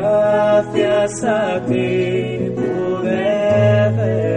[0.00, 4.29] gracias a ti pude ver.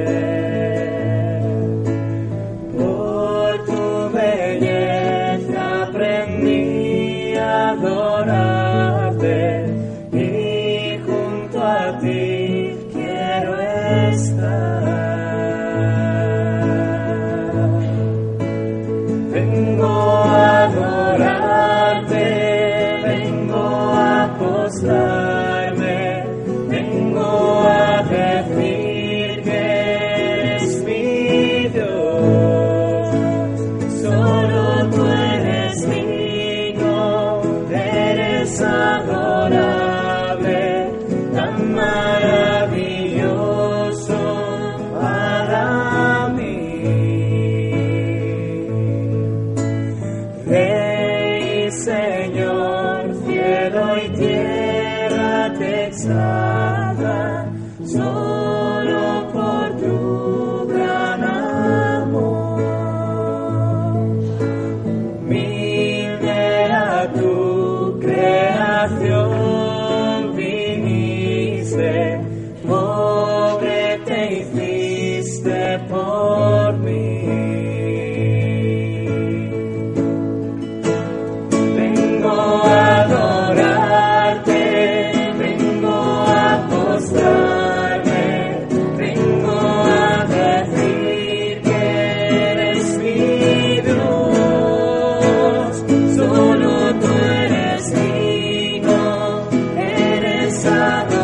[100.65, 101.22] Eres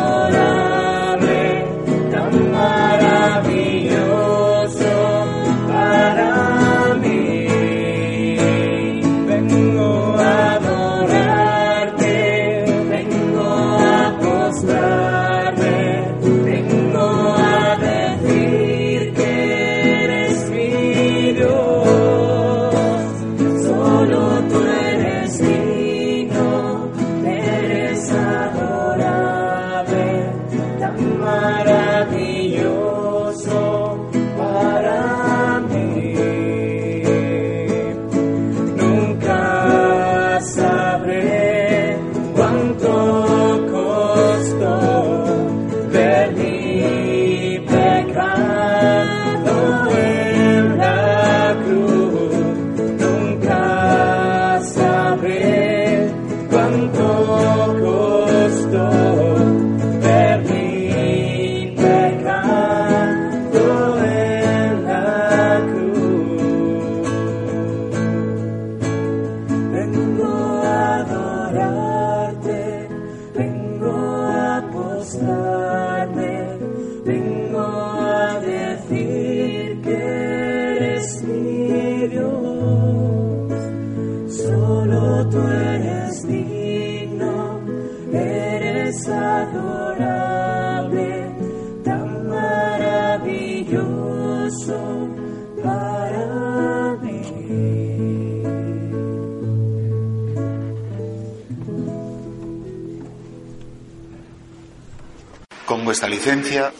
[106.30, 106.72] Licencia,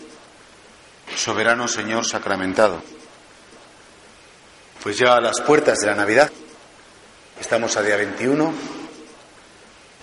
[1.17, 2.81] soberano Señor sacramentado,
[4.81, 6.31] pues ya a las puertas de la Navidad,
[7.41, 8.55] estamos a día 21,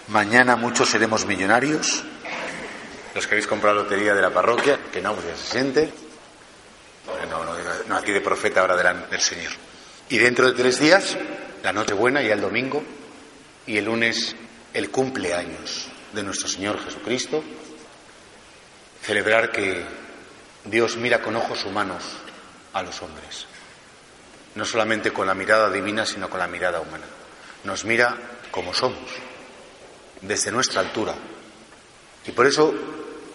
[0.10, 2.04] mañana muchos seremos millonarios,
[3.16, 5.94] los que habéis comprado lotería de la parroquia, que no, pues ya se siente,
[7.30, 7.54] no, no,
[7.88, 9.54] no aquí de profeta ahora delante del Señor.
[10.10, 11.16] Y dentro de tres días,
[11.64, 12.84] la Nochebuena y el domingo,
[13.66, 14.36] y el lunes
[14.74, 17.42] el cumpleaños de nuestro Señor Jesucristo,
[19.08, 19.86] celebrar que
[20.66, 22.04] Dios mira con ojos humanos
[22.74, 23.46] a los hombres,
[24.56, 27.06] no solamente con la mirada divina, sino con la mirada humana.
[27.64, 28.18] Nos mira
[28.52, 29.10] como somos,
[30.20, 31.16] desde nuestra altura.
[32.26, 32.74] Y por eso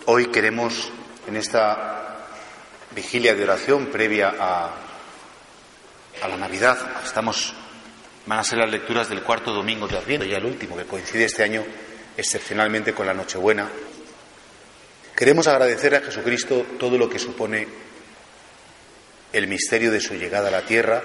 [0.05, 0.93] hoy queremos,
[1.27, 2.19] en esta
[2.95, 4.75] vigilia de oración previa a,
[6.29, 7.55] la Navidad, estamos,
[8.27, 11.25] van a ser las lecturas del cuarto domingo de Adviento, ya el último, que coincide
[11.25, 11.65] este año
[12.15, 13.71] excepcionalmente con la Nochebuena,
[15.15, 17.69] Queremos agradecer a Jesucristo todo lo que supone
[19.33, 21.03] el misterio de su llegada a la tierra,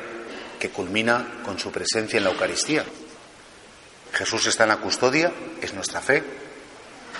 [0.60, 2.86] que culmina con su presencia en la Eucaristía.
[4.14, 5.32] Jesús está en la custodia,
[5.62, 6.24] es nuestra fe,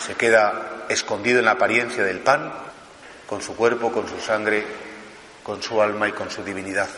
[0.06, 2.54] se queda escondido en la apariencia del pan,
[3.28, 4.64] con su cuerpo, con su sangre,
[5.44, 6.90] con su alma y con su divinidad.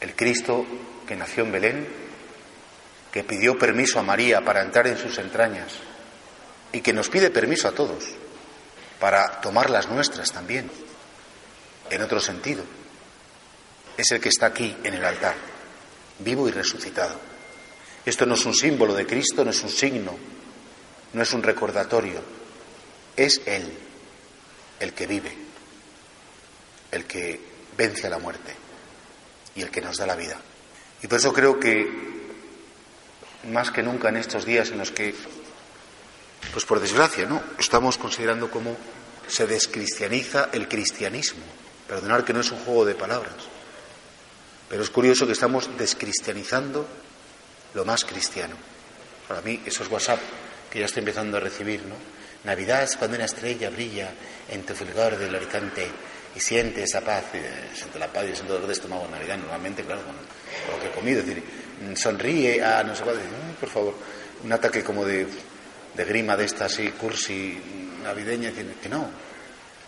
[0.00, 0.66] El Cristo
[1.06, 1.88] que nació en Belén,
[3.12, 5.74] que pidió permiso a María para entrar en sus entrañas
[6.72, 8.04] y que nos pide permiso a todos
[9.00, 10.70] para tomar las nuestras también,
[11.90, 12.64] en otro sentido.
[13.96, 15.34] Es el que está aquí en el altar,
[16.18, 17.18] vivo y resucitado.
[18.04, 20.16] Esto no es un símbolo de Cristo, no es un signo,
[21.12, 22.20] no es un recordatorio,
[23.16, 23.72] es Él
[24.78, 25.32] el que vive,
[26.92, 27.40] el que
[27.76, 28.54] vence a la muerte
[29.54, 30.38] y el que nos da la vida.
[31.02, 32.16] Y por eso creo que
[33.50, 35.14] más que nunca en estos días en los que,
[36.52, 37.42] pues por desgracia, ¿no?
[37.58, 38.76] Estamos considerando cómo
[39.26, 41.42] se descristianiza el cristianismo.
[41.88, 43.34] Perdonar que no es un juego de palabras.
[44.68, 46.86] Pero es curioso que estamos descristianizando
[47.74, 48.56] lo más cristiano.
[49.28, 50.20] Para mí, esos WhatsApp
[50.70, 51.94] que ya estoy empezando a recibir, ¿no?
[52.44, 54.12] Navidad es cuando una estrella brilla
[54.48, 55.88] en tu fulgor del horizonte
[56.34, 57.24] y siente esa paz,
[57.74, 60.88] siente la paz y siente dolor de estómago en Navidad, normalmente, claro, con, lo que
[60.88, 61.42] he comido, es decir,
[61.96, 63.16] sonríe, a no sé cuál,
[63.58, 63.94] por favor,
[64.44, 65.26] un ataque como de,
[65.96, 67.58] de grima de esta así, cursi,
[68.02, 69.08] navideña, que no,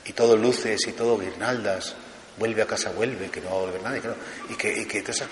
[0.06, 1.94] y todo luces y todo guirnaldas,
[2.38, 4.02] vuelve a casa, vuelve, que no va a volver nadie,
[4.48, 5.28] y que, y que todas esas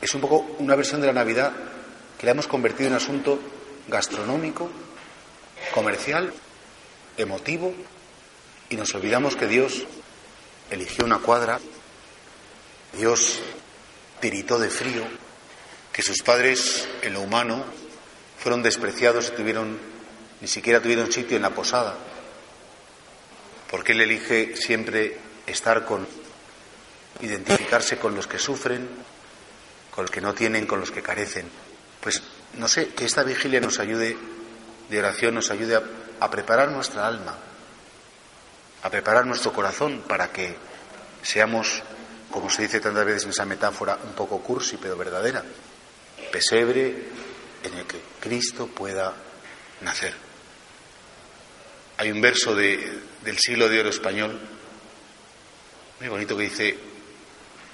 [0.00, 1.52] es un poco una versión de la Navidad
[2.18, 3.40] que la hemos convertido en asunto
[3.88, 4.70] gastronómico,
[5.74, 6.32] comercial,
[7.16, 7.74] emotivo,
[8.68, 9.86] y nos olvidamos que Dios
[10.70, 11.58] eligió una cuadra,
[12.96, 13.40] Dios
[14.20, 15.04] tiritó de frío,
[15.92, 17.64] que sus padres en lo humano
[18.40, 19.78] fueron despreciados y tuvieron,
[20.40, 21.94] ni siquiera tuvieron sitio en la posada,
[23.70, 25.16] porque Él elige siempre
[25.46, 26.06] estar con,
[27.20, 28.88] identificarse con los que sufren,
[29.90, 31.48] con los que no tienen, con los que carecen.
[32.00, 32.22] Pues
[32.54, 34.16] no sé, que esta vigilia nos ayude,
[34.88, 35.82] de oración, nos ayude a,
[36.20, 37.36] a preparar nuestra alma,
[38.82, 40.56] a preparar nuestro corazón para que
[41.22, 41.82] seamos,
[42.30, 45.44] como se dice tantas veces en esa metáfora, un poco cursi, pero verdadera,
[46.32, 47.19] pesebre
[47.64, 49.14] en el que Cristo pueda
[49.80, 50.14] nacer.
[51.96, 54.40] Hay un verso de, del siglo de oro español,
[55.98, 56.78] muy bonito, que dice,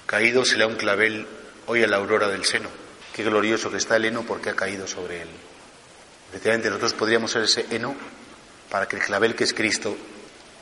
[0.05, 1.25] caído se le da un clavel
[1.67, 2.69] hoy a la aurora del seno.
[3.13, 5.29] Qué glorioso que está el heno porque ha caído sobre él.
[6.29, 7.95] Efectivamente, nosotros podríamos ser ese heno
[8.69, 9.95] para que el clavel que es Cristo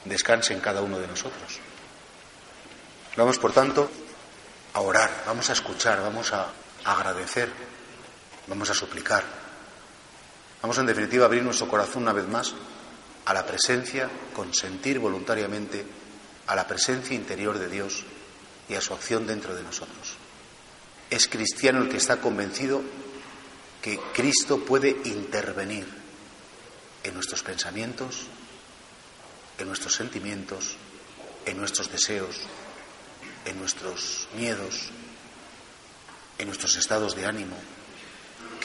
[0.06, 1.60] descanse en cada uno de nosotros.
[3.18, 3.90] Vamos, por tanto,
[4.74, 6.50] a orar, vamos a escuchar, vamos a
[6.84, 7.50] agradecer,
[8.48, 9.24] vamos a suplicar.
[10.62, 12.54] Vamos, en definitiva, a abrir nuestro corazón una vez más
[13.26, 15.86] a la presencia, consentir voluntariamente
[16.48, 18.04] a la presencia interior de Dios
[18.70, 20.16] y a su acción dentro de nosotros.
[21.10, 22.82] Es cristiano el que está convencido
[23.82, 25.86] que Cristo puede intervenir
[27.04, 28.26] en nuestros pensamientos,
[29.60, 30.76] en nuestros sentimientos,
[31.46, 32.38] en nuestros deseos,
[33.46, 34.90] en nuestros miedos,
[36.40, 37.56] en nuestros estados de ánimo,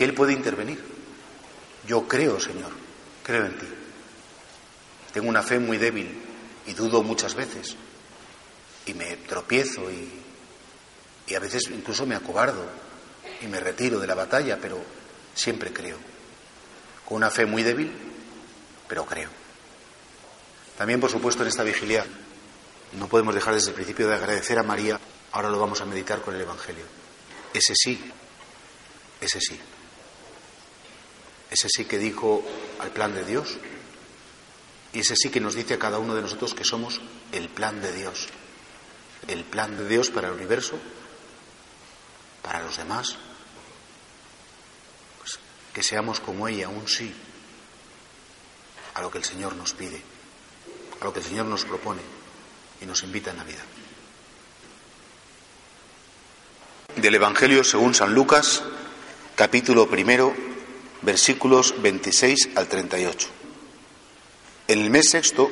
[0.00, 0.82] que Él puede intervenir.
[1.86, 2.70] Yo creo, Señor,
[3.22, 3.66] creo en ti.
[5.12, 6.10] Tengo una fe muy débil
[6.66, 7.76] y dudo muchas veces
[8.86, 10.10] y me tropiezo y,
[11.26, 12.64] y a veces incluso me acobardo
[13.42, 14.82] y me retiro de la batalla, pero
[15.34, 15.98] siempre creo.
[17.04, 17.92] Con una fe muy débil,
[18.88, 19.28] pero creo.
[20.78, 22.06] También, por supuesto, en esta vigilia
[22.94, 24.98] no podemos dejar desde el principio de agradecer a María,
[25.32, 26.86] ahora lo vamos a meditar con el Evangelio.
[27.52, 28.00] Ese sí,
[29.20, 29.60] ese sí.
[31.50, 32.44] Ese sí que dijo
[32.78, 33.58] al plan de Dios
[34.92, 37.00] y ese sí que nos dice a cada uno de nosotros que somos
[37.32, 38.28] el plan de Dios.
[39.28, 40.78] El plan de Dios para el universo,
[42.42, 43.16] para los demás.
[45.18, 45.38] Pues
[45.72, 47.14] que seamos como ella, un sí
[48.94, 50.02] a lo que el Señor nos pide,
[51.00, 52.02] a lo que el Señor nos propone
[52.80, 53.62] y nos invita en la vida.
[56.96, 58.62] Del Evangelio según San Lucas,
[59.36, 60.34] capítulo primero,
[61.02, 63.28] versículos 26 al 38.
[64.68, 65.50] En el mes sexto,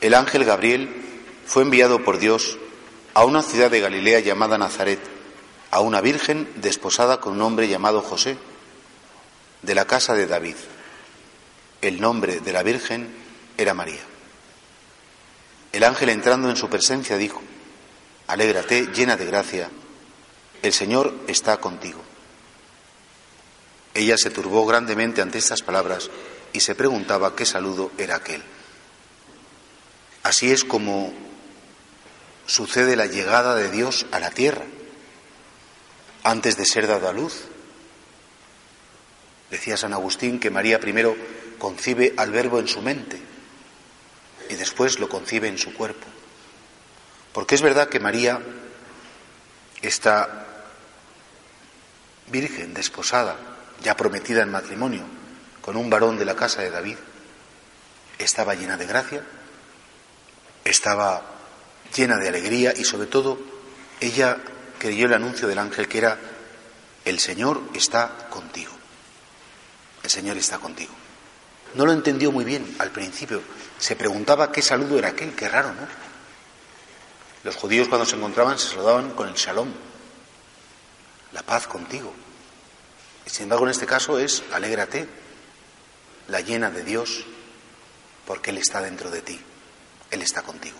[0.00, 0.88] el ángel Gabriel
[1.46, 2.58] fue enviado por Dios
[3.14, 5.00] a una ciudad de Galilea llamada Nazaret,
[5.70, 8.36] a una virgen desposada con un hombre llamado José,
[9.62, 10.56] de la casa de David.
[11.80, 13.08] El nombre de la virgen
[13.56, 14.00] era María.
[15.72, 17.42] El ángel entrando en su presencia dijo,
[18.26, 19.70] Alégrate, llena de gracia,
[20.62, 22.00] el Señor está contigo.
[23.98, 26.08] Ella se turbó grandemente ante estas palabras
[26.52, 28.40] y se preguntaba qué saludo era aquel.
[30.22, 31.12] Así es como
[32.46, 34.62] sucede la llegada de Dios a la tierra,
[36.22, 37.46] antes de ser dado a luz.
[39.50, 41.16] Decía San Agustín que María primero
[41.58, 43.20] concibe al verbo en su mente
[44.48, 46.06] y después lo concibe en su cuerpo.
[47.32, 48.40] Porque es verdad que María,
[49.82, 50.46] esta
[52.28, 55.02] virgen desposada, ya prometida en matrimonio,
[55.60, 56.96] con un varón de la casa de David,
[58.18, 59.22] estaba llena de gracia,
[60.64, 61.22] estaba
[61.94, 63.38] llena de alegría y sobre todo
[64.00, 64.38] ella
[64.78, 66.18] creyó el anuncio del ángel que era,
[67.04, 68.72] el Señor está contigo,
[70.02, 70.92] el Señor está contigo.
[71.74, 73.42] No lo entendió muy bien al principio,
[73.78, 75.86] se preguntaba qué saludo era aquel, qué raro, ¿no?
[77.44, 79.68] Los judíos cuando se encontraban se saludaban con el shalom,
[81.32, 82.12] la paz contigo.
[83.28, 85.06] Sin embargo en este caso es alégrate,
[86.28, 87.24] la llena de Dios,
[88.26, 89.38] porque Él está dentro de ti,
[90.10, 90.76] Él está contigo.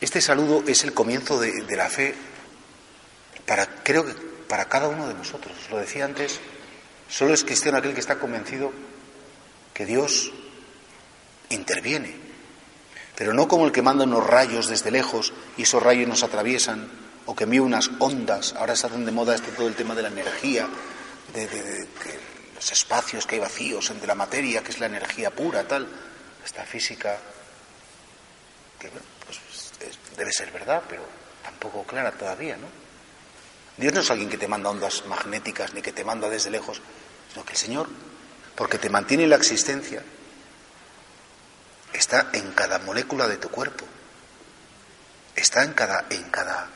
[0.00, 2.14] Este saludo es el comienzo de, la fe
[3.46, 4.14] para, creo que
[4.48, 5.54] para cada uno de nosotros.
[5.70, 6.40] Lo decía antes,
[7.08, 8.72] solo es cristiano aquel que está convencido
[9.74, 10.32] que Dios
[11.50, 12.16] interviene,
[13.14, 16.88] pero no como el que manda unos rayos desde lejos y esos rayos nos atraviesan,
[17.26, 20.02] o que envía unas ondas, ahora se hacen de moda este todo el tema de
[20.02, 20.68] la energía,
[21.32, 21.88] de,
[22.54, 25.88] los espacios que hay vacíos, de la materia, que es la energía pura, tal,
[26.44, 27.18] esta física,
[28.78, 29.40] que pues,
[30.16, 31.02] debe ser verdad, pero
[31.42, 32.66] tampoco clara todavía, ¿no?
[33.76, 36.82] Dios no es alguien que te manda ondas magnéticas ni que te manda desde lejos,
[37.32, 37.88] sino que el Señor,
[38.54, 40.02] porque te mantiene la existencia,
[41.92, 43.86] está en cada molécula de tu cuerpo,
[45.34, 46.68] está en cada, en cada,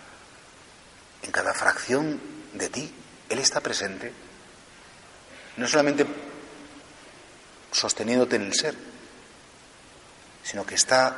[1.23, 2.21] en cada fracción
[2.55, 2.95] de ti.
[3.29, 4.13] Él está presente,
[5.57, 6.07] no solamente
[7.71, 8.75] sosteniéndote en el ser,
[10.43, 11.17] sino que está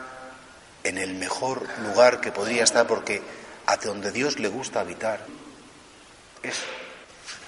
[0.85, 3.21] en el mejor lugar que podría estar porque
[3.66, 5.26] a donde Dios le gusta habitar
[6.43, 6.57] es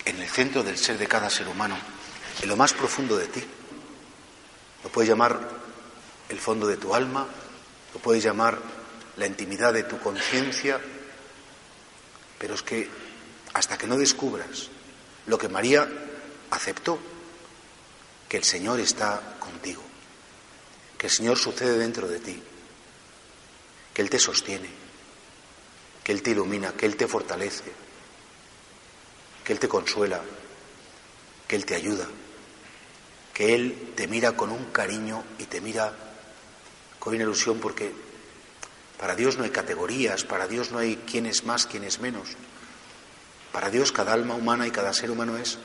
[0.04, 1.76] en el centro del ser de cada ser humano,
[2.42, 3.44] en lo más profundo de ti.
[4.82, 5.38] Lo puedes llamar
[6.28, 7.26] el fondo de tu alma,
[7.94, 8.58] lo puedes llamar
[9.16, 10.80] la intimidad de tu conciencia,
[12.38, 12.88] pero es que
[13.54, 14.68] hasta que no descubras
[15.26, 15.88] lo que María
[16.50, 16.98] aceptó,
[18.28, 19.82] que el Señor está contigo,
[20.98, 22.42] que el Señor sucede dentro de ti,
[23.94, 24.68] que Él te sostiene,
[26.04, 27.72] que Él te ilumina, que Él te fortalece,
[29.44, 30.20] que Él te consuela,
[31.46, 32.06] que Él te ayuda,
[33.32, 35.92] que Él te mira con un cariño y te mira
[36.98, 37.92] con una ilusión porque
[38.98, 42.30] para Dios no hay categorías, para Dios no hay quién es más, quién es menos.
[43.52, 45.58] Para Dios cada alma humana y cada ser humano es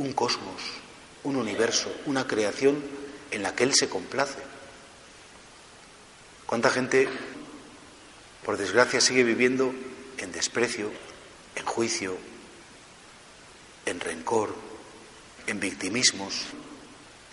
[0.00, 0.62] un cosmos,
[1.24, 2.82] un universo, una creación
[3.30, 4.38] en la que Él se complace.
[6.46, 7.06] ¿Cuánta gente,
[8.44, 9.74] por desgracia, sigue viviendo
[10.16, 10.90] en desprecio,
[11.54, 12.16] en juicio,
[13.84, 14.54] en rencor,
[15.46, 16.46] en victimismos?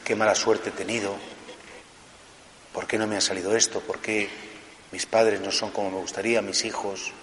[0.04, 1.16] ¿Qué mala suerte he tenido?
[2.74, 3.80] ¿Por qué no me ha salido esto?
[3.80, 4.30] ¿Por qué
[4.92, 7.14] mis padres no son como me gustaría, mis hijos?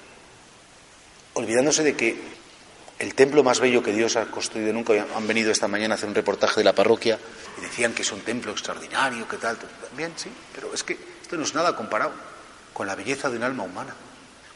[1.34, 2.18] Olvidándose de que
[2.98, 4.92] el templo más bello que Dios ha construido nunca.
[5.16, 7.18] Han venido esta mañana a hacer un reportaje de la parroquia
[7.58, 9.56] y decían que es un templo extraordinario, que tal.
[9.88, 12.12] También, sí, pero es que esto no es nada comparado
[12.72, 13.94] con la belleza de un alma humana,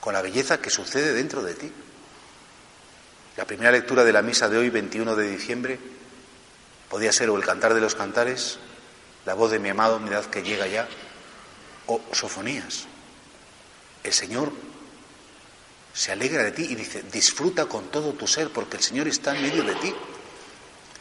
[0.00, 1.72] con la belleza que sucede dentro de ti.
[3.36, 5.78] La primera lectura de la misa de hoy, 21 de diciembre,
[6.88, 8.58] podía ser o el cantar de los cantares,
[9.26, 10.88] la voz de mi amado, mi edad que llega ya,
[11.86, 12.86] o sofonías.
[14.02, 14.52] El Señor
[15.98, 19.34] se alegra de ti y dice, disfruta con todo tu ser porque el Señor está
[19.34, 19.92] en medio de ti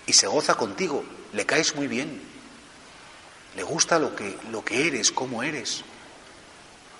[0.07, 2.19] y se goza contigo, le caes muy bien,
[3.55, 5.83] le gusta lo que, lo que eres, cómo eres,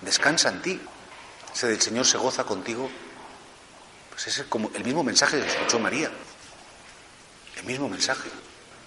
[0.02, 0.80] descansa en ti.
[1.52, 2.88] Ese del Señor se goza contigo,
[4.10, 6.08] pues es como el mismo mensaje que escuchó María,
[7.56, 8.28] el mismo mensaje.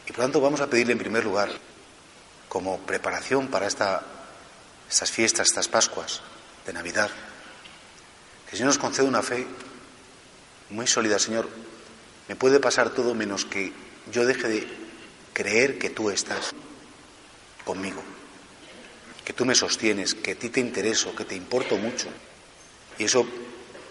[0.08, 1.50] Y por tanto vamos a pedirle en primer lugar,
[2.48, 4.04] como preparación para esta,
[4.90, 6.22] estas fiestas, estas Pascuas
[6.66, 7.12] de Navidad,
[8.52, 9.48] el Señor nos concede una fe
[10.70, 11.48] muy sólida, Señor.
[12.28, 13.72] Me puede pasar todo menos que
[14.12, 14.68] yo deje de
[15.34, 16.52] creer que tú estás
[17.64, 18.04] conmigo,
[19.24, 22.10] que tú me sostienes, que a ti te intereso, que te importo mucho.
[22.98, 23.26] Y eso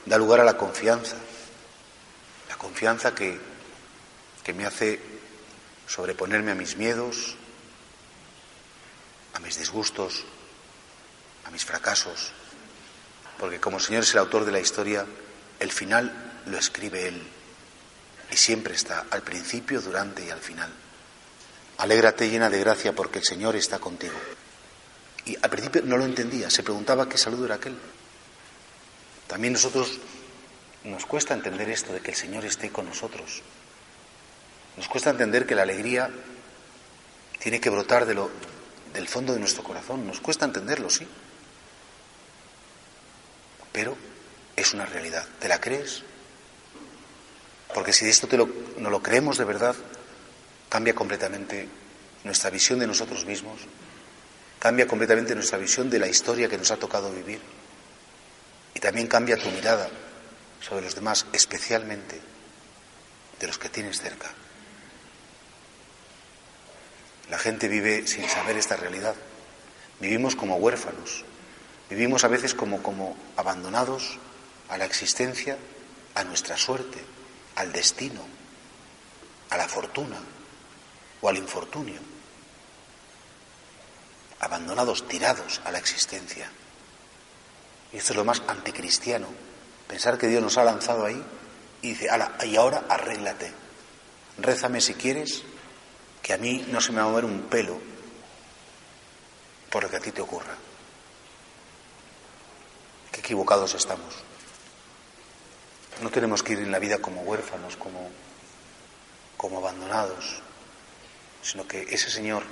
[0.04, 1.16] da lugar a la confianza,
[2.48, 3.38] la confianza que,
[4.44, 5.00] que me hace
[5.86, 7.34] sobreponerme a mis miedos,
[9.32, 10.24] a mis disgustos,
[11.44, 12.32] a mis fracasos,
[13.40, 15.06] porque como el Señor es el autor de la historia,
[15.59, 17.23] el final lo escribe Él
[18.30, 20.70] y siempre está al principio, durante y al final.
[21.78, 24.18] Alégrate llena de gracia porque el Señor está contigo.
[25.25, 27.78] Y al principio no lo entendía, se preguntaba qué saludo era aquel.
[29.26, 29.99] También nosotros
[30.85, 33.40] nos cuesta entender esto de que el Señor esté con nosotros.
[34.76, 36.11] Nos cuesta entender que la alegría
[37.38, 40.06] tiene que brotar del fondo de nuestro corazón.
[40.06, 41.06] Nos cuesta entenderlo, sí.
[43.72, 43.96] Pero
[44.56, 45.26] es una realidad.
[45.38, 46.02] ¿Te la crees?
[47.74, 48.28] Porque si esto
[48.78, 49.76] no lo creemos de verdad,
[50.68, 51.68] cambia completamente
[52.24, 53.60] nuestra visión de nosotros mismos,
[54.58, 57.40] cambia completamente nuestra visión de la historia que nos ha tocado vivir
[58.74, 59.88] y también cambia tu mirada
[60.60, 62.20] sobre los demás, especialmente
[63.38, 64.30] de los que tienes cerca.
[67.30, 69.14] La gente vive sin saber esta realidad.
[70.00, 71.24] Vivimos como huérfanos,
[71.90, 74.18] vivimos a veces como, como abandonados
[74.68, 75.59] a la existencia,
[76.14, 77.04] a nuestra suerte,
[77.56, 78.23] al destino,
[79.50, 80.16] a la fortuna
[81.20, 82.00] o al infortunio.
[84.38, 86.50] Abandonados, tirados a la existencia.
[87.92, 89.26] Y esto es lo más anticristiano,
[89.88, 91.23] pensar que Dios nos ha lanzado ahí
[91.82, 93.52] y dice, ala, y ahora arréglate,
[94.38, 95.42] rézame si quieres,
[96.23, 97.80] que a mí no se me va a mover un pelo
[99.70, 100.54] por lo que a ti te ocurra.
[103.20, 104.14] Equivocados estamos.
[106.00, 108.10] No tenemos que ir en la vida como huérfanos, como,
[109.36, 110.40] como abandonados,
[111.42, 112.44] sino que ese Señor,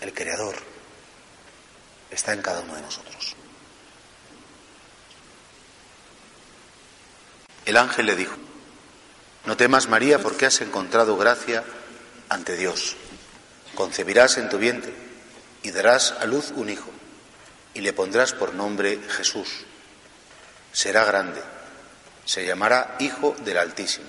[0.00, 0.54] el Creador,
[2.12, 3.34] está en cada uno de nosotros.
[7.66, 8.36] El ángel le dijo,
[9.46, 11.64] no temas María porque has encontrado gracia
[12.28, 12.94] ante Dios.
[13.74, 14.94] Concebirás en tu vientre
[15.64, 16.94] y darás a luz un hijo
[17.74, 19.48] y le pondrás por nombre Jesús.
[20.72, 21.42] Será grande,
[22.24, 24.06] se llamará Hijo del Altísimo.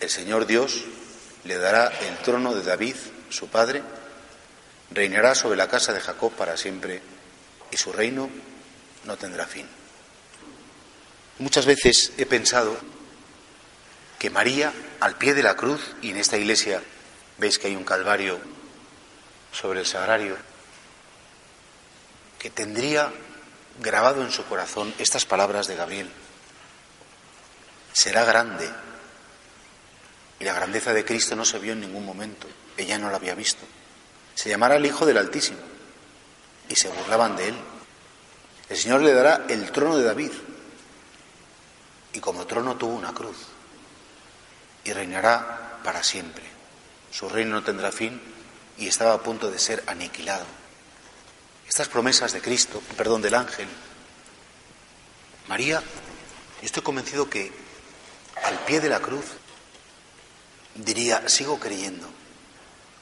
[0.00, 0.84] El Señor Dios
[1.44, 2.96] le dará el trono de David,
[3.30, 3.82] su padre,
[4.90, 7.02] reinará sobre la casa de Jacob para siempre
[7.70, 8.30] y su reino
[9.04, 9.66] no tendrá fin.
[11.38, 12.76] Muchas veces he pensado
[14.18, 16.80] que María, al pie de la cruz, y en esta iglesia
[17.38, 18.38] veis que hay un calvario
[19.52, 20.36] sobre el sagrario,
[22.44, 23.10] que tendría
[23.80, 26.10] grabado en su corazón estas palabras de Gabriel.
[27.94, 28.68] Será grande.
[30.38, 32.46] Y la grandeza de Cristo no se vio en ningún momento.
[32.76, 33.64] Ella no la había visto.
[34.34, 35.60] Se llamará el Hijo del Altísimo.
[36.68, 37.54] Y se burlaban de él.
[38.68, 40.32] El Señor le dará el trono de David.
[42.12, 43.38] Y como trono tuvo una cruz
[44.84, 46.44] y reinará para siempre.
[47.10, 48.20] Su reino no tendrá fin
[48.76, 50.44] y estaba a punto de ser aniquilado.
[51.68, 53.68] Estas promesas de Cristo, perdón, del ángel,
[55.48, 57.52] María, yo estoy convencido que
[58.42, 59.24] al pie de la cruz
[60.74, 62.08] diría, sigo creyendo,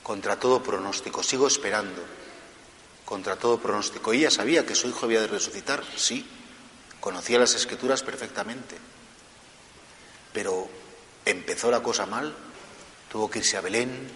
[0.03, 2.03] contra todo pronóstico, sigo esperando,
[3.05, 4.13] contra todo pronóstico.
[4.13, 6.27] Ella sabía que su hijo había de resucitar, sí,
[7.01, 8.77] conocía las escrituras perfectamente,
[10.33, 10.69] pero
[11.25, 12.35] empezó la cosa mal,
[13.11, 14.09] tuvo que irse a Belén,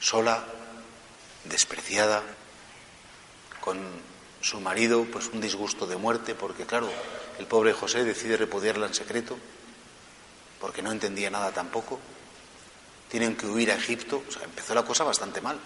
[0.00, 0.44] sola,
[1.44, 2.22] despreciada,
[3.62, 3.78] con
[4.42, 6.90] su marido, pues un disgusto de muerte, porque claro,
[7.38, 9.38] el pobre José decide repudiarla en secreto,
[10.60, 12.00] porque no entendía nada tampoco.
[13.08, 15.58] Tienen que huir a Egipto, o sea, empezó la cosa bastante mal.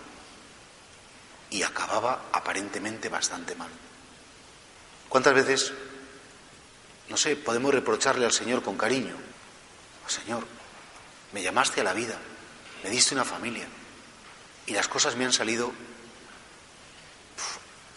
[1.48, 3.70] Y acababa aparentemente bastante mal.
[5.08, 5.72] ¿Cuántas veces,
[7.08, 9.16] no sé, podemos reprocharle al Señor con cariño?
[10.06, 10.46] Señor,
[11.32, 12.18] me llamaste a la vida,
[12.84, 13.66] me diste una familia
[14.66, 15.72] y las cosas me han salido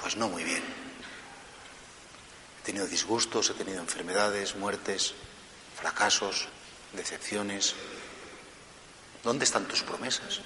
[0.01, 0.63] pues no muy bien.
[2.61, 5.13] He tenido disgustos, he tenido enfermedades, muertes,
[5.79, 6.47] fracasos,
[6.93, 7.75] decepciones.
[9.23, 10.41] ¿Dónde están tus promesas?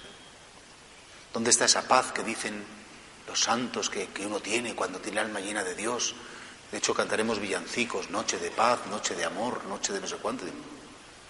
[1.33, 2.63] ¿Dónde está esa paz que dicen
[3.27, 6.15] los santos que, que uno tiene cuando tiene el alma llena de Dios?
[6.71, 10.45] De hecho, cantaremos villancicos, noche de paz, noche de amor, noche de no sé cuánto.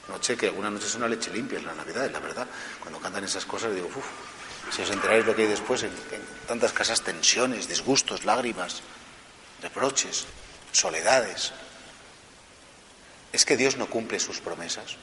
[0.08, 2.48] Noche que alguna noche es una leche limpia, es la Navidad, es la verdad.
[2.80, 4.06] Cuando cantan esas cosas digo, uff,
[4.72, 5.92] si os enteráis lo que hay después, en,
[6.48, 8.82] tantas casas tensiones, disgustos, lágrimas,
[9.62, 10.26] reproches,
[10.72, 11.52] soledades.
[13.32, 14.98] Es que Dios no cumple sus promesas.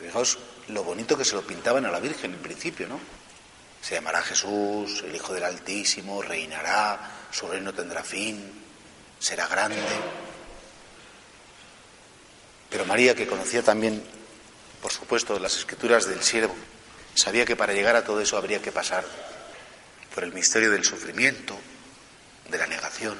[0.00, 2.98] Fijaos lo bonito que se lo pintaban a la Virgen en principio, ¿no?
[3.80, 8.62] Se llamará Jesús, el Hijo del Altísimo, reinará, su reino tendrá fin,
[9.18, 9.82] será grande.
[12.70, 14.02] Pero María, que conocía también,
[14.80, 16.54] por supuesto, las escrituras del siervo,
[17.14, 19.04] sabía que para llegar a todo eso habría que pasar
[20.14, 21.58] por el misterio del sufrimiento,
[22.50, 23.16] de la negación,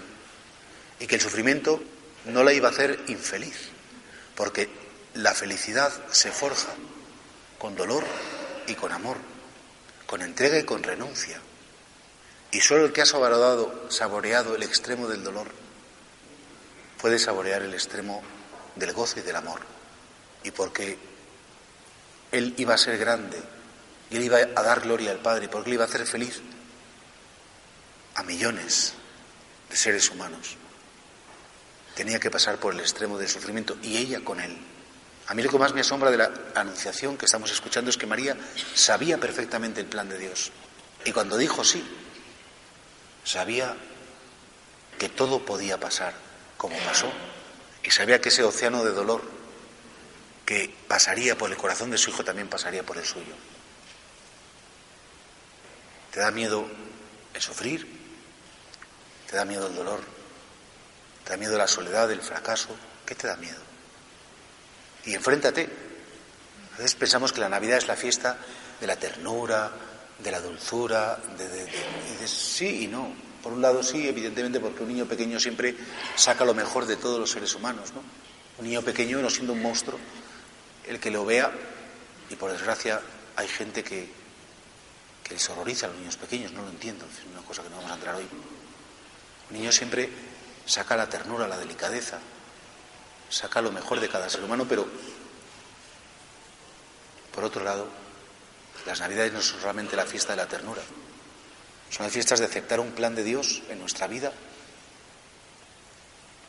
[0.99, 1.83] y que el sufrimiento
[2.27, 3.71] no la iba a hacer infeliz,
[4.35, 4.69] porque
[5.15, 6.73] la felicidad se forja
[7.59, 8.05] con dolor
[8.67, 9.17] y con amor,
[10.07, 11.41] con entrega y con renuncia.
[12.51, 15.49] Y solo el que ha saboreado, saboreado el extremo del dolor
[17.01, 18.23] puede saborear el extremo
[18.77, 19.61] del gozo y del amor.
[20.45, 20.99] Y porque
[22.31, 23.43] Él iba a ser grande
[24.13, 26.41] y Él iba a dar gloria al Padre, porque Él iba a hacer feliz
[28.15, 28.93] a millones
[29.71, 30.57] de seres humanos.
[31.95, 34.57] Tenía que pasar por el extremo del sufrimiento y ella con Él.
[35.29, 38.07] A mí lo que más me asombra de la anunciación que estamos escuchando es que
[38.07, 38.37] María
[38.75, 40.53] sabía perfectamente el plan de Dios.
[41.05, 41.83] Y cuando dijo sí,
[43.25, 43.75] sabía
[44.99, 46.13] que todo podía pasar
[46.59, 47.11] como pasó.
[47.83, 49.23] Y sabía que ese océano de dolor
[50.45, 53.35] que pasaría por el corazón de su hijo también pasaría por el suyo.
[56.13, 56.67] ¿Te da miedo
[57.33, 57.89] el sufrir?
[59.31, 60.01] ¿Te da miedo el dolor?
[61.25, 62.69] ¿Te da miedo la soledad, el fracaso?
[63.07, 63.61] ¿Qué te da miedo?
[65.07, 65.69] Y enfréntate.
[66.75, 68.37] A veces pensamos que la Navidad es la fiesta
[68.79, 69.71] de la ternura,
[70.19, 73.15] de la dulzura, de, y dices sí y no.
[73.43, 75.75] Por un lado sí, evidentemente, porque un niño pequeño siempre
[76.15, 78.03] saca lo mejor de todos los seres humanos, ¿no?
[78.59, 79.99] Un niño pequeño, no siendo un monstruo,
[80.87, 81.51] el que lo vea,
[82.29, 83.01] y por desgracia
[83.35, 84.22] hay gente que,
[85.23, 87.77] que les horroriza a los niños pequeños, no lo entiendo, es una cosa que no
[87.77, 88.27] vamos a entrar hoy.
[89.51, 90.11] Un niño siempre
[90.67, 92.19] saca la ternura, la delicadeza,
[93.29, 94.87] saca lo mejor de cada ser humano, pero
[97.35, 97.89] por otro lado,
[98.87, 100.83] las Navidades no son solamente la fiesta de la ternura,
[101.91, 104.33] son las fiestas de aceptar un plan de Dios en nuestra vida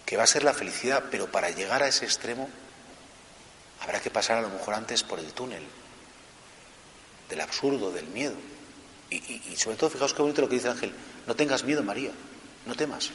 [0.05, 2.49] que va a ser la felicidad, pero para llegar a ese extremo
[3.81, 5.63] habrá que pasar a lo mejor antes por el túnel
[7.29, 8.35] del absurdo, del miedo.
[9.09, 10.91] Y, sobre todo, fijaos qué bonito lo que dice Ángel,
[11.27, 12.11] no tengas miedo, María,
[12.65, 13.11] no temas.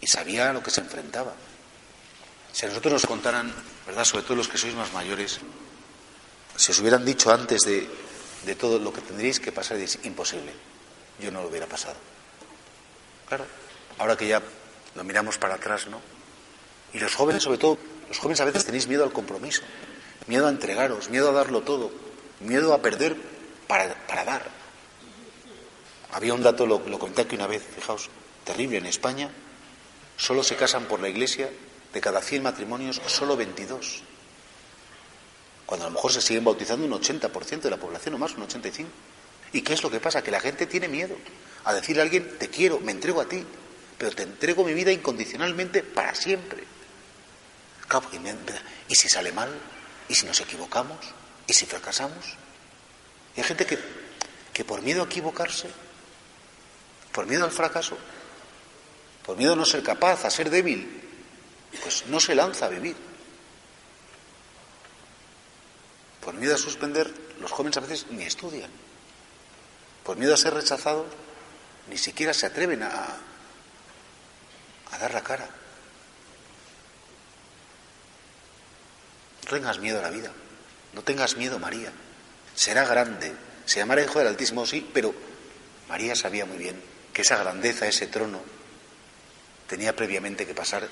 [0.00, 1.34] Y sabía a lo que se enfrentaba.
[2.52, 3.52] Si a nosotros nos contaran,
[3.86, 4.04] ¿verdad?
[4.04, 5.38] Sobre todo los que sois más mayores,
[6.56, 7.88] si os hubieran dicho antes de,
[8.44, 10.52] de todo lo que tendríais que pasar, es imposible.
[11.20, 11.96] Yo no lo hubiera pasado.
[13.28, 13.46] Claro,
[13.98, 14.42] ahora que ya
[14.94, 16.00] lo miramos para atrás, ¿no?
[16.92, 19.62] Y los jóvenes, sobre todo, los jóvenes a veces tenéis miedo al compromiso,
[20.26, 21.92] miedo a entregaros, miedo a darlo todo,
[22.40, 23.16] miedo a perder
[23.70, 24.42] para, dar.
[26.12, 28.10] Había un dato, lo, lo conté aquí una vez, fijaos,
[28.44, 29.30] terrible, en España
[30.16, 31.48] solo se casan por la iglesia,
[31.94, 34.02] de cada 100 matrimonios, solo 22
[35.70, 38.42] cuando a lo mejor se siguen bautizando un 80% de la población o más, un
[38.42, 38.86] 85%.
[39.52, 40.20] ¿Y qué es lo que pasa?
[40.20, 41.14] Que la gente tiene miedo
[41.62, 43.46] a decirle a alguien, te quiero, me entrego a ti,
[43.96, 46.64] pero te entrego mi vida incondicionalmente para siempre.
[48.88, 49.48] ¿y si sale mal?
[50.08, 50.98] ¿Y si nos equivocamos?
[51.46, 52.34] ¿Y si fracasamos?
[53.36, 53.78] Y hay gente que,
[54.52, 55.68] que por miedo a equivocarse,
[57.12, 57.96] por miedo al fracaso,
[59.24, 61.00] por miedo a no ser capaz, a ser débil,
[61.82, 62.96] pues no se lanza a vivir.
[66.20, 68.70] Por miedo a suspender, los jóvenes a veces ni estudian.
[70.04, 71.06] Por miedo a ser rechazados,
[71.88, 73.16] ni siquiera se atreven a,
[74.90, 75.48] a dar la cara.
[79.44, 80.30] No tengas miedo a la vida.
[80.92, 81.92] No tengas miedo, María.
[82.60, 83.32] Será grande.
[83.64, 85.14] Se llamará hijo del Altísimo, sí, pero
[85.88, 86.78] María sabía muy bien
[87.10, 88.42] que esa grandeza, ese trono,
[89.66, 90.86] tenía previamente que pasar.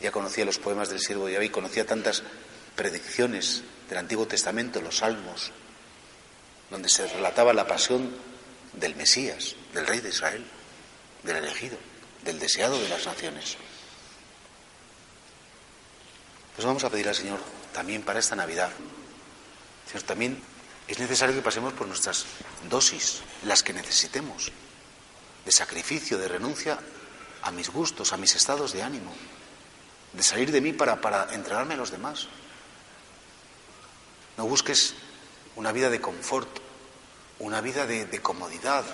[0.00, 2.22] Ya conocía los poemas del siervo de Yahvé, conocía tantas
[2.74, 5.52] predicciones del Antiguo Testamento, los Salmos,
[6.70, 8.16] donde se relataba la pasión
[8.72, 10.46] del Mesías, del Rey de Israel,
[11.22, 11.76] del elegido,
[12.24, 13.58] del deseado de las naciones.
[16.56, 17.40] Pues vamos a pedir al Señor
[17.74, 18.70] también para esta Navidad.
[19.86, 20.49] Señor, también
[20.90, 22.26] es necesario que pasemos por nuestras
[22.68, 24.50] dosis, las que necesitemos,
[25.44, 26.80] de sacrificio, de renuncia
[27.42, 29.12] a mis gustos, a mis estados de ánimo,
[30.12, 32.26] de salir de mí para, para entregarme a los demás.
[34.36, 34.94] No busques
[35.54, 36.48] una vida de confort,
[37.38, 38.84] una vida de, comodidad.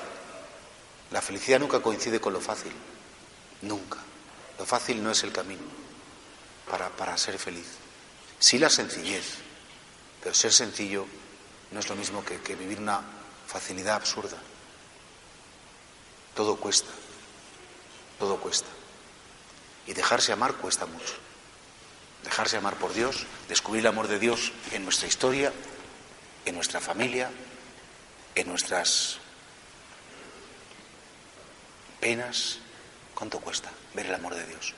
[1.11, 2.73] La felicidad nunca coincide con lo fácil,
[3.63, 3.99] nunca.
[4.59, 5.63] Lo fácil no es el camino
[6.71, 7.67] para, para ser feliz.
[8.39, 9.25] Sí la sencillez,
[10.23, 11.07] pero ser sencillo
[11.71, 13.01] no es lo mismo que, vivir una
[13.47, 14.39] facilidad absurda.
[16.35, 16.91] Todo cuesta,
[18.19, 18.69] todo cuesta.
[19.87, 21.27] Y dejarse amar cuesta mucho
[22.27, 25.53] dejarse amar por Dios, descubrir el amor de Dios en nuestra historia,
[26.45, 27.31] en nuestra familia,
[28.35, 29.19] en nuestras
[32.01, 32.59] penas.
[33.15, 34.75] ¿Cuánto cuesta ver el amor de Dios?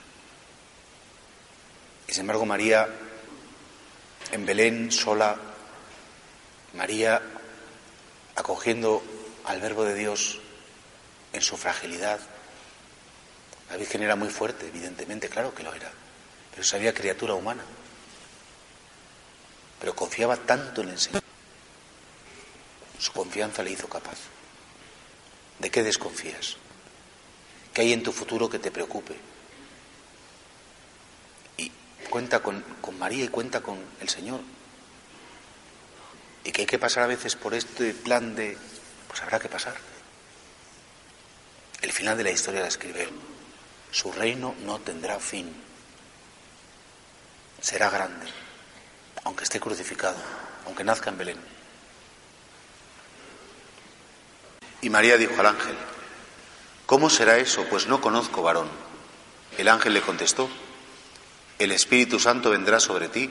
[2.07, 2.87] Y sin embargo, María,
[4.31, 5.37] en Belén, sola,
[6.79, 7.21] María
[8.37, 9.03] acogiendo
[9.45, 10.41] al Verbo de Dios
[11.35, 12.21] en su fragilidad.
[13.69, 15.93] La Virgen era muy fuerte, evidentemente, claro que lo era
[16.59, 17.63] pero sabía criatura humana.
[19.79, 21.23] Pero confiaba tanto en el Señor.
[22.99, 24.19] Su confianza le hizo capaz.
[25.71, 26.57] qué desconfías?
[27.73, 29.15] ¿Qué hay en tu futuro que te preocupe?
[31.59, 31.71] Y
[32.11, 34.41] cuenta con, con María y cuenta con el Señor.
[36.49, 38.57] Y que hay que pasar a veces por este plan de,
[39.07, 39.75] pues habrá que pasar.
[41.83, 43.11] El final de la historia la escribe él.
[43.91, 45.55] Su reino no tendrá fin.
[47.61, 48.27] Será grande,
[49.25, 50.17] aunque esté crucificado,
[50.65, 51.39] aunque nazca en Belén.
[54.81, 55.77] Y María dijo al ángel,
[56.87, 57.67] ¿cómo será eso?
[57.69, 58.71] Pues no conozco varón.
[59.59, 60.49] El ángel le contestó,
[61.59, 63.31] el Espíritu Santo vendrá sobre ti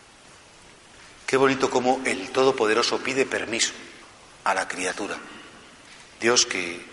[1.31, 3.71] Qué bonito como el Todopoderoso pide permiso
[4.43, 5.15] a la criatura.
[6.19, 6.85] Dios que,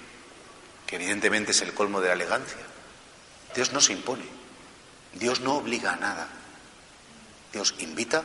[0.87, 2.61] que evidentemente es el colmo de la elegancia,
[3.53, 4.23] Dios no se impone,
[5.15, 6.29] Dios no obliga a nada.
[7.53, 8.23] Dios invita,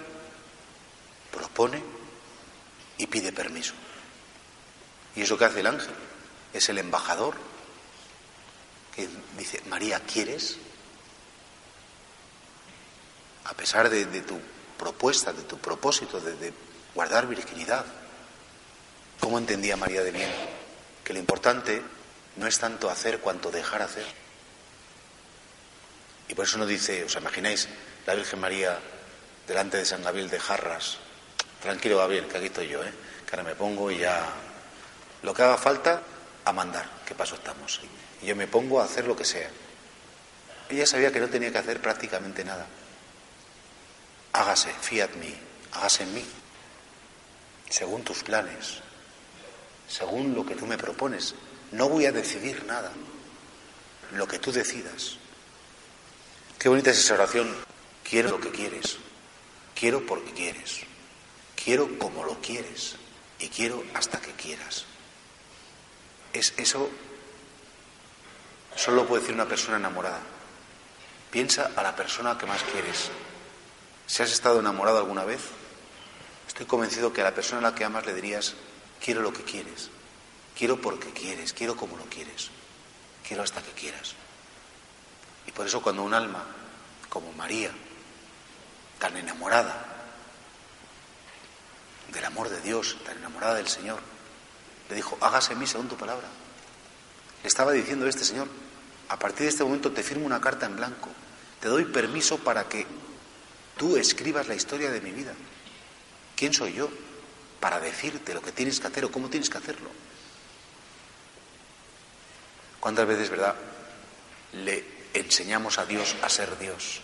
[1.32, 1.82] propone
[3.00, 3.74] y pide permiso.
[5.16, 5.96] Y eso que hace el ángel
[6.54, 7.34] es el embajador
[8.96, 10.58] que dice, María, ¿quieres?
[13.46, 14.40] A pesar de, de tu
[14.84, 16.52] propuesta, de tu propósito de,
[16.94, 17.86] guardar virginidad.
[19.22, 20.30] ¿Cómo entendía María de bien?
[21.06, 21.82] Que lo importante
[22.36, 24.06] no es tanto hacer cuanto dejar hacer.
[26.28, 27.70] Y por eso no dice, ¿os imagináis
[28.06, 28.78] la Virgen María
[29.48, 30.98] delante de San Gabriel de jarras?
[31.62, 32.92] Tranquilo, Gabriel, que aquí estoy yo, ¿eh?
[33.26, 34.28] Que ahora me pongo y ya.
[35.22, 36.02] Lo que haga falta,
[36.44, 36.86] a mandar.
[37.06, 37.80] ¿Qué paso estamos?
[38.22, 39.50] Y yo me pongo a hacer lo que sea.
[40.70, 42.68] Ella sabía que no tenía que hacer prácticamente nada.
[44.34, 45.34] Hágase, fiat mí,
[45.74, 46.26] hágase en mí,
[47.70, 48.82] según tus planes,
[49.88, 51.36] según lo que tú me propones.
[51.72, 52.92] No voy a decidir nada,
[54.14, 55.18] lo que tú decidas.
[56.58, 57.54] Qué bonita es esa oración.
[58.04, 58.98] Quiero lo que quieres.
[59.76, 60.82] Quiero porque quieres.
[61.62, 62.96] Quiero como lo quieres.
[63.40, 64.86] Y quiero hasta que quieras.
[66.32, 66.90] Es eso
[68.76, 70.22] solo lo puede decir una persona enamorada.
[71.30, 73.10] Piensa a la persona que más quieres.
[74.08, 75.42] Si has estado enamorado alguna vez,
[76.48, 78.56] estoy convencido que a la persona a la que amas le dirías,
[79.04, 79.90] quiero lo que quieres.
[80.56, 81.54] Quiero porque quieres.
[81.54, 82.50] Quiero como lo quieres.
[83.28, 84.16] Quiero hasta que quieras.
[85.48, 86.44] Y por eso cuando un alma
[87.10, 87.72] como María,
[89.00, 89.86] tan enamorada
[92.12, 94.00] del amor de Dios, tan enamorada del Señor,
[94.90, 96.28] le dijo, hágase en mí según tu palabra.
[97.42, 98.48] Le estaba diciendo este Señor,
[99.10, 101.10] a partir de este momento te firmo una carta en blanco,
[101.60, 102.86] te doy permiso para que
[103.78, 105.34] tú escribas la historia de mi vida.
[106.36, 106.90] ¿Quién soy yo
[107.60, 109.90] para decirte lo que tienes que hacer o cómo tienes que hacerlo?
[112.80, 113.56] ¿Cuántas veces, verdad,
[114.52, 114.84] le
[115.14, 117.00] enseñamos a Dios a ser Dios?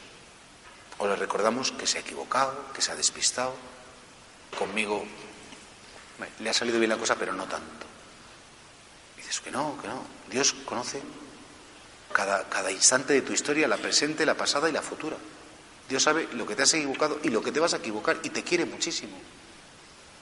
[0.97, 3.55] O le recordamos que se ha equivocado, que se ha despistado.
[4.57, 5.05] Conmigo
[6.39, 7.85] le ha salido bien la cosa, pero no tanto.
[9.15, 10.03] dices que no, que no.
[10.29, 11.01] Dios conoce
[12.11, 15.15] cada, cada instante de tu historia, la presente, la pasada y la futura.
[15.89, 18.29] Dios sabe lo que te has equivocado y lo que te vas a equivocar y
[18.29, 19.17] te quiere muchísimo.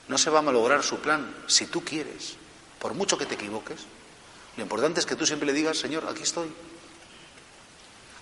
[0.08, 2.36] No se va a malograr su plan si tú quieres,
[2.78, 3.80] por mucho que te equivoques.
[4.56, 6.48] Lo importante es que tú siempre le digas, Señor, aquí estoy.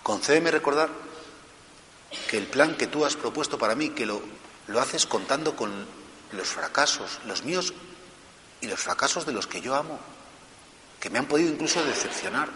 [0.03, 0.91] Concédeme recordar
[2.29, 4.21] que el plan que tú has propuesto para mí, que lo,
[4.67, 5.87] lo haces contando con
[6.33, 7.75] los fracasos, los míos
[8.61, 10.01] y los fracasos de los que yo amo,
[10.99, 12.49] que me han podido incluso decepcionar,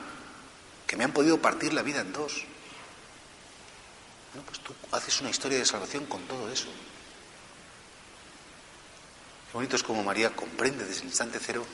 [0.87, 2.45] que me han podido partir la vida en dos.
[4.35, 6.69] No, pues tú haces una historia de salvación con todo eso.
[9.47, 11.67] Qué bonito es como María comprende desde el instante cero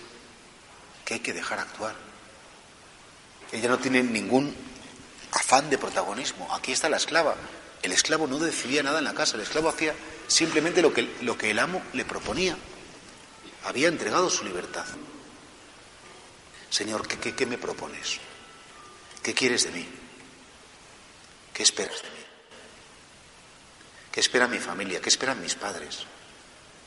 [1.05, 1.95] que hay que dejar actuar.
[3.53, 4.55] Ella no tiene ningún
[5.33, 6.53] afán de protagonismo.
[6.55, 7.37] Aquí está la esclava.
[7.83, 9.95] El esclavo no decidía nada en la casa, el esclavo hacía
[10.27, 12.57] simplemente lo que, lo que el amo le proponía.
[13.65, 14.87] Había entregado su libertad.
[16.71, 18.19] Señor, ¿qué, me propones?
[19.23, 19.89] ¿Qué quieres de mí?
[21.53, 22.26] ¿Qué esperas de mí?
[24.17, 24.99] ¿Qué espera mi familia?
[24.99, 26.07] ¿Qué esperan mis padres?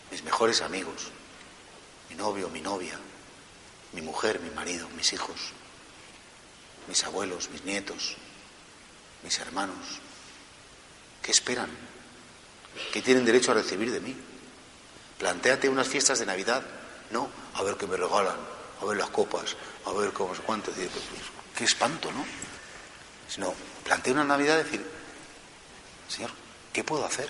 [0.09, 1.11] Mis mejores amigos,
[2.09, 2.97] mi novio, mi novia,
[3.91, 5.35] mi mujer, mi marido, mis hijos,
[6.87, 8.17] mis abuelos, mis nietos,
[9.21, 9.99] mis hermanos.
[11.21, 11.69] ¿Qué esperan?
[12.91, 14.15] ¿Qué tienen derecho a recibir de mí?
[15.19, 16.63] Plantéate unas fiestas de Navidad,
[17.11, 18.37] no, a ver qué me regalan,
[18.81, 20.71] a ver las copas, a ver cómo cuánto.
[21.55, 22.25] Qué espanto, ¿no?
[23.27, 24.83] sino plantea una Navidad de decir,
[26.07, 26.31] Señor,
[26.79, 27.29] ¿qué puedo hacer?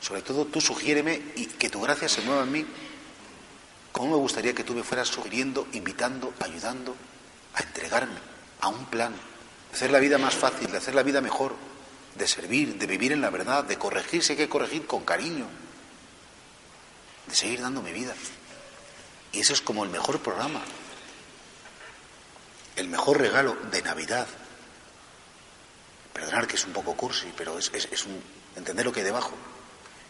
[0.00, 2.66] Sobre todo tú sugiéreme y que tu gracia se mueva en mí.
[3.92, 6.96] ¿Cómo me gustaría que tú me fueras sugiriendo, invitando, ayudando
[7.52, 8.18] a entregarme
[8.62, 11.56] a un plan, de hacer la vida más fácil, de hacer la vida mejor,
[12.14, 15.46] de servir, de vivir en la verdad, de corregir si hay que corregir con cariño,
[17.26, 18.14] de seguir dando mi vida?
[19.32, 20.62] Y eso es como el mejor programa,
[22.76, 24.26] el mejor regalo de Navidad.
[26.16, 28.22] Perdonar que es un poco cursi, pero es, un
[28.56, 29.34] entender lo que hay debajo.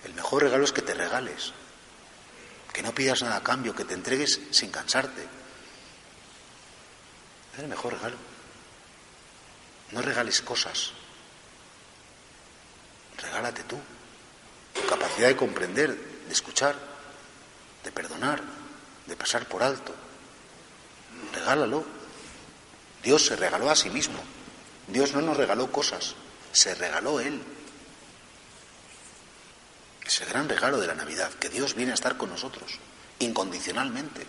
[0.05, 1.53] El mejor regalo es que te regales,
[2.73, 5.27] que no pidas nada a cambio, que te entregues sin cansarte.
[7.55, 8.17] Es el mejor regalo.
[9.91, 10.93] No regales cosas.
[13.19, 13.77] Regálate tú.
[14.75, 16.77] Tu capacidad de comprender, de escuchar,
[17.83, 18.41] de perdonar,
[19.07, 19.93] de pasar por alto.
[21.35, 21.85] Regálalo.
[23.03, 24.36] Dios se regaló a sí mismo.
[24.89, 26.15] Dios no nos regaló cosas,
[26.53, 27.43] se regaló Él.
[30.05, 32.79] Es el gran regalo de la Navidad, que Dios viene a estar con nosotros,
[33.19, 34.27] incondicionalmente.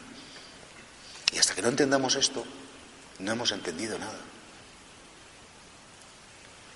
[1.32, 2.46] Y hasta que no entendamos esto,
[3.20, 4.20] no hemos entendido nada.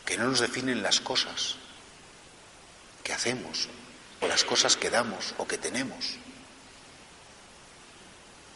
[0.06, 1.56] Que no nos definen las cosas
[3.04, 3.70] que hacemos,
[4.20, 6.20] o las cosas que damos o que tenemos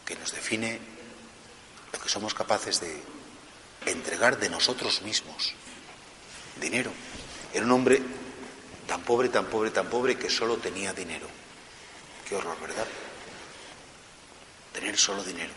[0.06, 0.80] que nos define
[1.92, 3.02] lo que somos capaces de
[3.86, 5.54] entregar de nosotros mismos.
[6.60, 6.92] Dinero.
[7.54, 8.02] Era un hombre
[8.88, 11.28] tan pobre, tan pobre, tan pobre que solo tenía dinero.
[12.28, 12.86] Qué horror, ¿verdad?
[14.74, 15.54] Tener solo dinero.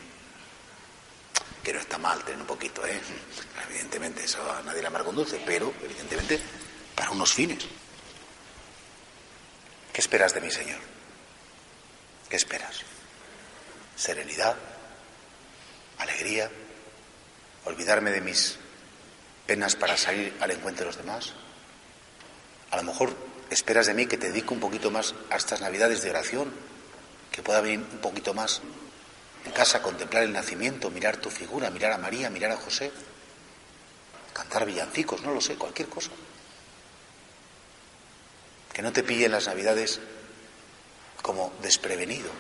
[1.63, 3.01] Que no está mal tener un poquito, ¿eh?
[3.69, 6.41] Evidentemente, eso a nadie un dulce, pero evidentemente
[6.95, 7.65] para unos fines.
[9.93, 10.79] ¿Qué esperas de mí, Señor?
[12.29, 12.85] ¿Qué esperas?
[13.99, 14.57] serenidad,
[15.99, 16.49] alegría,
[17.65, 18.57] olvidarme de mis
[19.47, 21.33] penas para salir al encuentro de los demás.
[22.71, 23.15] A lo mejor
[23.51, 26.53] esperas de mí que te dedique un poquito más a estas navidades de oración,
[27.33, 28.61] que pueda venir un poquito más
[29.45, 32.93] en casa contemplar el nacimiento, mirar tu figura, mirar a María, mirar a José,
[34.33, 36.11] cantar villancicos, no lo sé, cualquier cosa.
[38.73, 40.01] Que no te pillen las navidades
[41.23, 42.31] como desprevenido,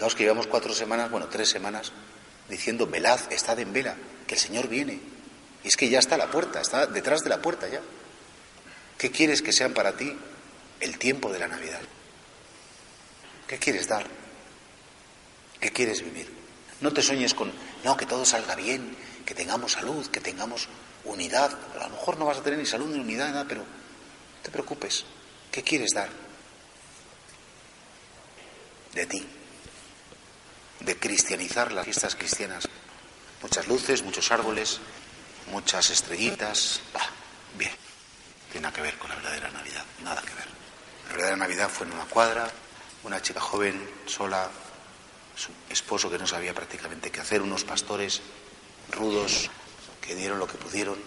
[0.00, 1.92] Fijaos que llevamos cuatro semanas, bueno, tres semanas,
[2.50, 5.00] diciendo, velad, estad en vela, que el Señor viene.
[5.62, 7.80] Y es que ya está a la puerta, está detrás de la puerta ya.
[8.98, 10.14] ¿Qué quieres que sean para ti
[10.80, 11.80] el tiempo de la Navidad?
[13.46, 14.06] ¿Qué quieres dar?
[15.58, 16.30] ¿Qué quieres vivir?
[16.80, 17.52] No te sueñes con,
[17.84, 20.68] no, que todo salga bien, que tengamos salud, que tengamos
[21.04, 21.56] unidad.
[21.78, 24.50] A lo mejor no vas a tener ni salud ni unidad, nada, pero no te
[24.50, 25.04] preocupes.
[25.50, 26.08] ¿Qué quieres dar?
[28.94, 29.26] De ti
[30.80, 32.68] de cristianizar las fiestas cristianas.
[33.42, 34.80] Muchas luces, muchos árboles,
[35.50, 36.80] muchas estrellitas.
[37.56, 37.72] bien,
[38.50, 40.46] tiene nada que ver con la verdadera Navidad, nada que ver.
[41.06, 42.50] La verdadera Navidad fue en una cuadra,
[43.02, 44.50] una chica joven, sola,
[45.36, 48.20] su esposo que no sabía prácticamente qué hacer, unos pastores
[48.90, 49.50] rudos
[50.00, 50.98] que dieron lo que pudieron.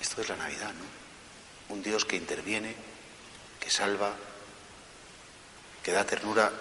[0.00, 1.74] Esto es la Navidad, ¿no?
[1.74, 2.74] Un Dios que interviene,
[3.60, 4.14] que salva,
[5.82, 6.52] que da ternura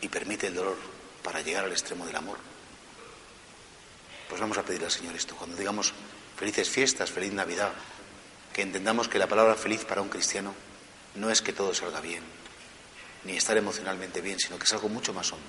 [0.00, 0.76] y permite el dolor
[1.22, 2.38] para llegar al extremo del amor.
[4.28, 5.34] Pues vamos a pedirle al Señor esto.
[5.36, 5.92] Cuando digamos
[6.36, 7.72] felices fiestas, feliz Navidad,
[8.52, 10.54] que entendamos que la palabra feliz para un cristiano
[11.14, 12.22] no es que todo salga bien,
[13.24, 15.44] ni estar emocionalmente bien, sino que es algo mucho más hondo,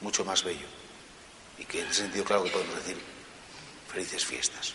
[0.00, 0.66] mucho más bello.
[1.58, 2.96] Y que en ese sentido, claro que podemos decir
[3.88, 4.74] felices fiestas.